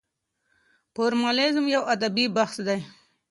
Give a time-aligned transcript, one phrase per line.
[0.93, 2.79] فورمالېزم يو ادبي بحث دی.